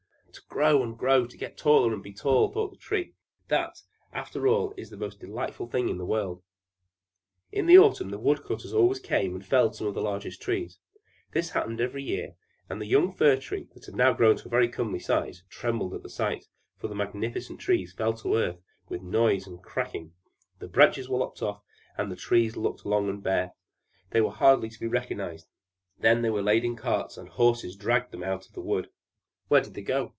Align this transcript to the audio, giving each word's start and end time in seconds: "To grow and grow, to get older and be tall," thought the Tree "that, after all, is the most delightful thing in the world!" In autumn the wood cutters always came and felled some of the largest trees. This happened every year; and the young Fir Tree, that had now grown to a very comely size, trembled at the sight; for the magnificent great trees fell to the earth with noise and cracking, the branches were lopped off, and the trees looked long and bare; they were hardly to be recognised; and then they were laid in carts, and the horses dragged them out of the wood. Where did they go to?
"To 0.35 0.41
grow 0.47 0.81
and 0.83 0.97
grow, 0.97 1.27
to 1.27 1.37
get 1.37 1.65
older 1.65 1.93
and 1.93 2.03
be 2.03 2.13
tall," 2.13 2.49
thought 2.51 2.71
the 2.71 2.77
Tree 2.77 3.13
"that, 3.49 3.81
after 4.13 4.47
all, 4.47 4.73
is 4.77 4.89
the 4.89 4.95
most 4.97 5.19
delightful 5.19 5.67
thing 5.67 5.89
in 5.89 5.97
the 5.97 6.05
world!" 6.05 6.41
In 7.51 7.69
autumn 7.69 8.09
the 8.11 8.17
wood 8.19 8.43
cutters 8.43 8.73
always 8.73 8.99
came 8.99 9.33
and 9.35 9.45
felled 9.45 9.75
some 9.75 9.87
of 9.87 9.93
the 9.93 10.01
largest 10.01 10.41
trees. 10.41 10.77
This 11.33 11.49
happened 11.49 11.81
every 11.81 12.03
year; 12.03 12.35
and 12.69 12.79
the 12.81 12.85
young 12.85 13.11
Fir 13.13 13.37
Tree, 13.37 13.67
that 13.73 13.85
had 13.85 13.95
now 13.95 14.13
grown 14.13 14.37
to 14.37 14.47
a 14.47 14.49
very 14.49 14.69
comely 14.69 14.99
size, 14.99 15.43
trembled 15.49 15.93
at 15.93 16.03
the 16.03 16.09
sight; 16.09 16.45
for 16.77 16.87
the 16.87 16.95
magnificent 16.95 17.59
great 17.59 17.65
trees 17.65 17.93
fell 17.93 18.13
to 18.13 18.29
the 18.29 18.35
earth 18.35 18.61
with 18.87 19.01
noise 19.01 19.45
and 19.47 19.61
cracking, 19.61 20.13
the 20.59 20.67
branches 20.67 21.09
were 21.09 21.17
lopped 21.17 21.41
off, 21.41 21.61
and 21.97 22.09
the 22.09 22.15
trees 22.15 22.55
looked 22.55 22.85
long 22.85 23.09
and 23.09 23.21
bare; 23.23 23.53
they 24.11 24.21
were 24.21 24.31
hardly 24.31 24.69
to 24.69 24.79
be 24.79 24.87
recognised; 24.87 25.47
and 25.97 26.05
then 26.05 26.21
they 26.21 26.29
were 26.29 26.43
laid 26.43 26.63
in 26.63 26.75
carts, 26.77 27.17
and 27.17 27.27
the 27.27 27.33
horses 27.33 27.75
dragged 27.75 28.11
them 28.11 28.23
out 28.23 28.45
of 28.45 28.53
the 28.53 28.61
wood. 28.61 28.89
Where 29.49 29.61
did 29.61 29.73
they 29.73 29.81
go 29.81 30.05
to? 30.07 30.09